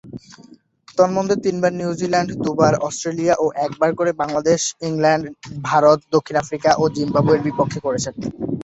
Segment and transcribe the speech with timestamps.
[0.97, 5.25] তন্মধ্যে, তিনবার নিউজিল্যান্ড, দুইবার অস্ট্রেলিয়া ও একবার করে বাংলাদেশ, ইংল্যান্ড,
[5.63, 8.13] ভারত, দক্ষিণ আফ্রিকা ও জিম্বাবুয়ের বিপক্ষে করেছেন।